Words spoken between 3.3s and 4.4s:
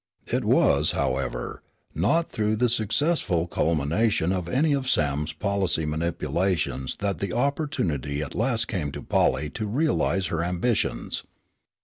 culmination